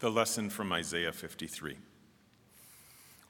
[0.00, 1.76] The lesson from Isaiah 53.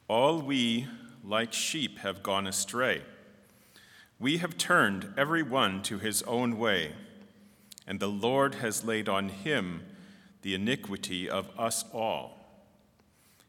[0.06, 0.86] All we,
[1.24, 3.02] like sheep, have gone astray.
[4.21, 6.93] We have turned every one to his own way,
[7.88, 9.83] and the Lord has laid on him
[10.43, 12.38] the iniquity of us all.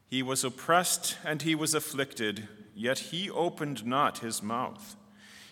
[0.07, 4.95] He was oppressed and he was afflicted, yet he opened not his mouth.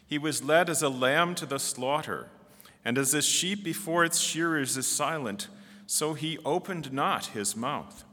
[0.08, 2.30] He was led as a lamb to the slaughter,
[2.84, 5.50] and as a sheep before its shearers is silent
[5.92, 8.04] so he opened not his mouth.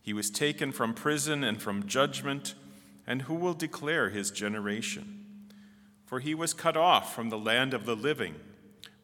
[0.00, 2.54] He was taken from prison and from judgment,
[3.06, 5.26] and who will declare his generation?
[6.06, 8.36] For he was cut off from the land of the living.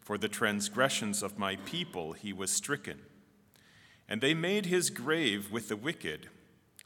[0.01, 3.01] For the transgressions of my people he was stricken.
[4.09, 6.31] And they made his grave with the wicked,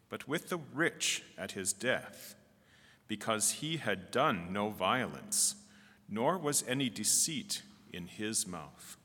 [0.08, 2.34] but with the rich at his death,
[3.06, 5.54] because he had done no violence,
[6.08, 7.62] nor was any deceit
[7.92, 8.96] in his mouth.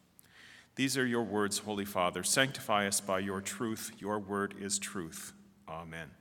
[0.78, 2.22] These are your words, Holy Father.
[2.22, 3.94] Sanctify us by your truth.
[3.98, 5.34] Your word is truth.
[5.68, 6.12] Amen.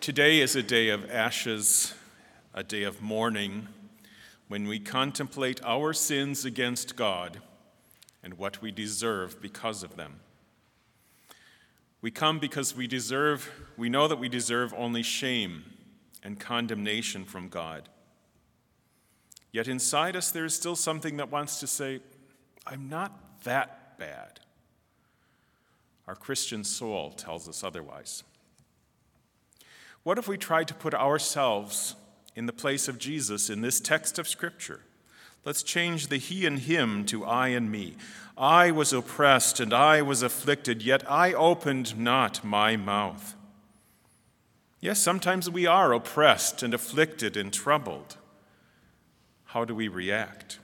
[0.00, 1.92] Today is a day of ashes,
[2.54, 3.68] a day of mourning,
[4.48, 7.40] when we contemplate our sins against God
[8.22, 10.20] and what we deserve because of them.
[12.00, 15.64] We come because we deserve, we know that we deserve only shame
[16.22, 17.90] and condemnation from God.
[19.54, 22.00] Yet inside us, there is still something that wants to say,
[22.66, 24.40] I'm not that bad.
[26.08, 28.24] Our Christian soul tells us otherwise.
[30.02, 31.94] What if we tried to put ourselves
[32.34, 34.80] in the place of Jesus in this text of Scripture?
[35.44, 37.94] Let's change the he and him to I and me.
[38.36, 43.36] I was oppressed and I was afflicted, yet I opened not my mouth.
[44.80, 48.16] Yes, sometimes we are oppressed and afflicted and troubled
[49.54, 50.58] how do we react?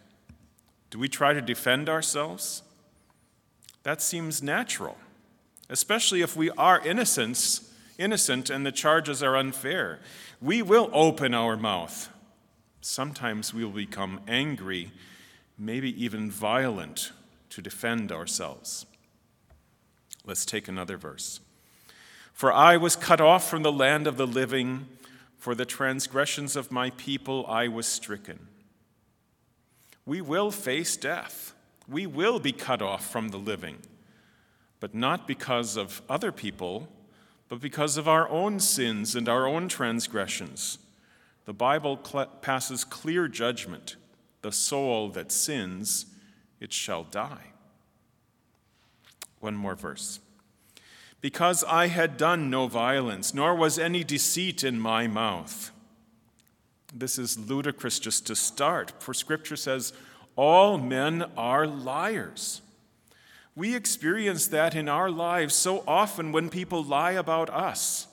[0.91, 2.65] Do we try to defend ourselves?
[3.85, 4.97] That seems natural,
[5.69, 10.01] especially if we are innocents, innocent and the charges are unfair.
[10.43, 12.09] We will open our mouth.
[12.81, 14.91] Sometimes we will become angry,
[15.57, 17.13] maybe even violent,
[17.51, 18.87] to defend ourselves.
[20.27, 21.39] Let's take another verse.
[22.33, 24.89] For I was cut off from the land of the living,
[25.39, 28.49] for the transgressions of my people I was stricken
[30.07, 31.55] we will face death.
[31.89, 33.79] We will be cut off from the living,
[34.79, 36.89] but not because of other people,
[37.49, 40.79] but because of our own sins and our own transgressions.
[41.47, 43.97] The Bible cl- passes clear judgment.
[44.43, 46.07] The soul that sins,
[46.61, 47.53] it shall die.
[49.41, 50.21] One more verse.
[51.21, 55.73] Because I had done no violence, nor was any deceit in my mouth.
[56.93, 59.93] This is ludicrous just to start, for Scripture says,
[60.37, 62.63] All men are liars.
[63.55, 68.07] We experience that in our lives so often when people lie about us.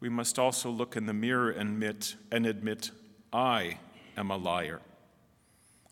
[0.00, 2.90] We must also look in the mirror and admit, and admit
[3.32, 3.78] I
[4.16, 4.80] am a liar.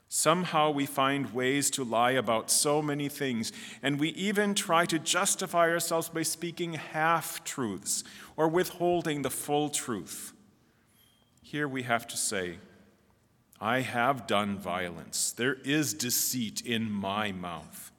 [0.08, 4.98] Somehow we find ways to lie about so many things, and we even try to
[4.98, 8.02] justify ourselves by speaking half truths
[8.36, 10.32] or withholding the full truth.
[11.42, 12.58] Here we have to say,
[13.60, 15.32] I have done violence.
[15.32, 17.92] There is deceit in my mouth.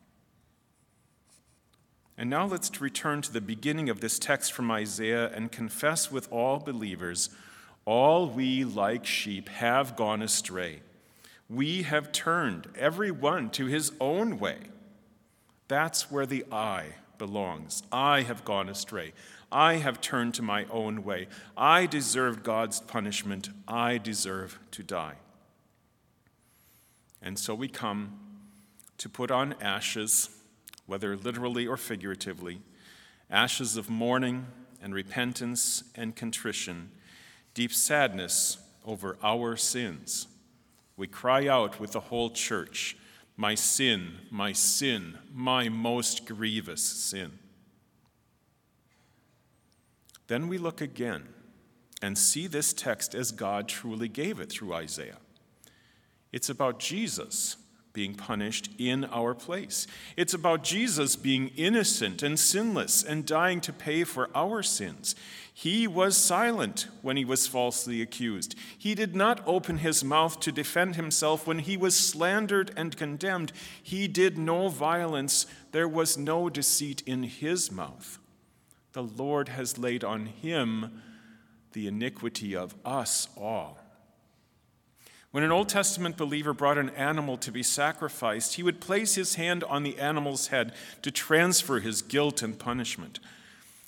[2.18, 6.32] And now let's return to the beginning of this text from Isaiah and confess with
[6.32, 7.30] all believers
[7.86, 10.82] all we, like sheep, have gone astray.
[11.50, 14.60] We have turned every one to his own way.
[15.68, 17.84] That's where the I belongs.
[17.92, 19.14] I have gone astray.
[19.52, 21.28] I have turned to my own way.
[21.56, 23.50] I deserved God's punishment.
[23.68, 25.18] I deserve to die.
[27.22, 28.18] And so we come
[28.98, 30.32] to put on ashes,
[30.88, 32.60] whether literally or figuratively,
[33.30, 34.48] ashes of mourning
[34.82, 36.90] and repentance and contrition,
[37.54, 40.28] deep sadness over our sins.
[40.98, 42.98] We cry out with the whole church,
[43.42, 47.40] My sin, my sin, my most grievous sin.
[50.28, 51.28] Then we look again
[52.04, 55.18] and see this text as God truly gave it through Isaiah.
[56.32, 57.58] It's about Jesus
[57.94, 59.88] being punished in our place.
[60.16, 65.16] It's about Jesus being innocent and sinless and dying to pay for our sins.
[65.54, 68.56] He was silent when he was falsely accused.
[68.78, 73.52] He did not open his mouth to defend himself when he was slandered and condemned.
[73.84, 75.46] He did no violence.
[75.72, 78.18] There was no deceit in his mouth
[78.94, 81.02] the Lord has laid on him
[81.74, 83.78] the iniquity of us all.
[85.32, 89.36] When an Old Testament believer brought an animal to be sacrificed, he would place his
[89.36, 90.74] hand on the animal's head
[91.04, 93.20] to transfer his guilt and punishment.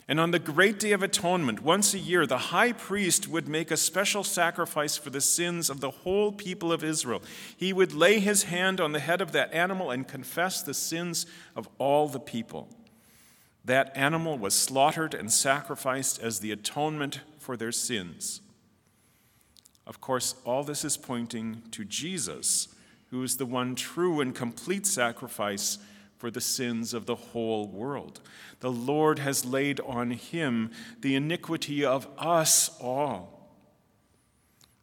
[0.07, 3.71] And on the great day of atonement, once a year, the high priest would make
[3.71, 7.21] a special sacrifice for the sins of the whole people of Israel.
[7.55, 11.25] He would lay his hand on the head of that animal and confess the sins
[11.55, 12.69] of all the people.
[13.65, 18.41] That animal was slaughtered and sacrificed as the atonement for their sins.
[19.85, 22.69] Of course, all this is pointing to Jesus,
[23.09, 25.77] who is the one true and complete sacrifice
[26.17, 28.21] for the sins of the whole world.
[28.61, 30.71] The Lord has laid on him
[31.01, 33.51] the iniquity of us all.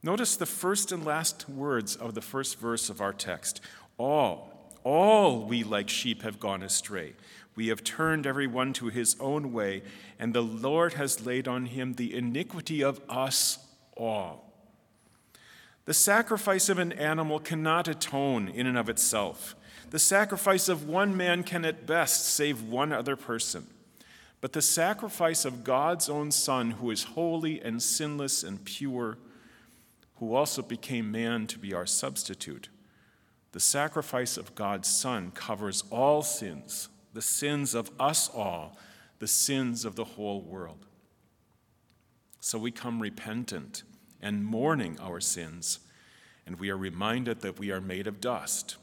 [0.03, 3.63] Notice the first and last words of the first verse of our text.
[3.97, 7.15] All, all we like sheep have gone astray.
[7.55, 9.83] We have turned every one to his own way,
[10.19, 13.59] and the Lord has laid on him the iniquity of us
[13.97, 14.50] all.
[15.87, 19.57] The sacrifice of an animal cannot atone in and of itself.
[19.91, 23.67] The sacrifice of one man can at best save one other person.
[24.41, 29.19] But the sacrifice of God's own Son, who is holy and sinless and pure,
[30.17, 32.69] who also became man to be our substitute,
[33.53, 38.79] the sacrifice of God's Son covers all sins, the sins of us all,
[39.19, 40.87] the sins of the whole world.
[42.39, 43.83] So we come repentant
[44.23, 45.81] and mourning our sins,
[46.47, 48.77] and we are reminded that we are made of dust.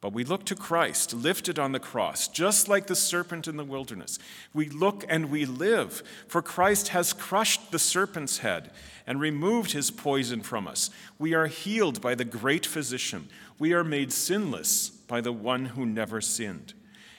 [0.00, 3.64] But we look to Christ, lifted on the cross, just like the serpent in the
[3.64, 4.18] wilderness.
[4.54, 8.70] We look and we live, for Christ has crushed the serpent's head
[9.08, 10.90] and removed his poison from us.
[11.18, 13.28] We are healed by the great physician.
[13.58, 16.74] We are made sinless by the one who never sinned.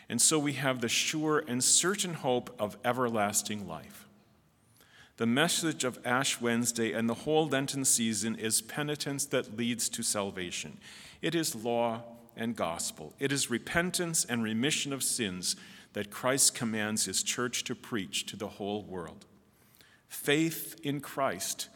[0.08, 4.08] And so we have the sure and certain hope of everlasting life.
[5.20, 10.02] The message of Ash Wednesday and the whole Lenten season is penitence that leads to
[10.02, 10.78] salvation.
[11.22, 12.04] It is law
[12.38, 13.14] and gospel.
[13.20, 15.58] It is repentance and remission of sins
[15.92, 19.26] that Christ commands his church to preach to the whole world.
[20.08, 21.68] Faith in Christ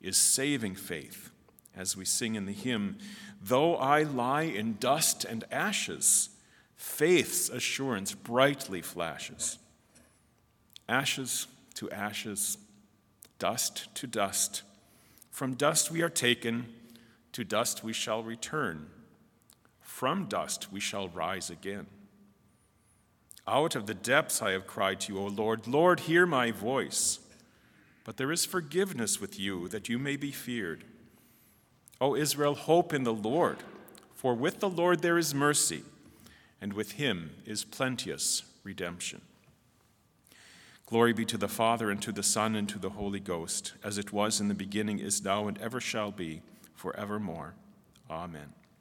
[0.00, 1.30] is saving faith,
[1.76, 2.98] as we sing in the hymn,
[3.40, 6.30] Though I lie in dust and ashes,
[6.74, 9.60] faith's assurance brightly flashes.
[10.88, 12.58] Ashes to ashes,
[13.38, 14.62] dust to dust.
[15.30, 16.66] From dust we are taken,
[17.32, 18.86] to dust we shall return.
[19.80, 21.86] From dust we shall rise again.
[23.46, 27.20] Out of the depths I have cried to you, O Lord, Lord, hear my voice.
[28.04, 30.84] But there is forgiveness with you, that you may be feared.
[32.00, 33.58] O Israel, hope in the Lord,
[34.14, 35.82] for with the Lord there is mercy,
[36.60, 39.20] and with him is plenteous redemption.
[40.88, 43.98] Glory be to the Father, and to the Son, and to the Holy Ghost, as
[43.98, 46.40] it was in the beginning, is now, and ever shall be,
[46.74, 47.52] forevermore.
[48.08, 48.54] Amen.